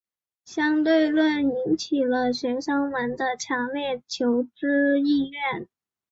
[0.43, 5.67] 相对论引起了学生们的强烈求知意愿。